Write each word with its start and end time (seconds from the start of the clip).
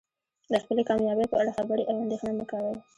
د 0.51 0.53
خپلې 0.63 0.81
کامیابۍ 0.89 1.25
په 1.29 1.35
اړه 1.41 1.51
خبرې 1.57 1.83
او 1.89 1.95
اندیښنه 2.03 2.31
مه 2.37 2.45
کوئ. 2.51 2.75